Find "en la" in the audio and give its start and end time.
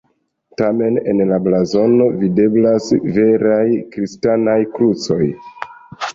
1.11-1.37